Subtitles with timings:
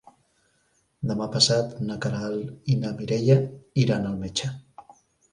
[1.09, 3.35] Demà passat na Queralt i na Mireia
[3.83, 4.51] iran al metge.